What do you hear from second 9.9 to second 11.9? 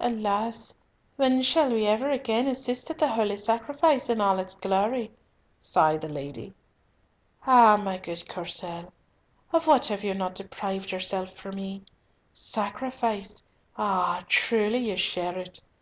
you not deprived yourself for me!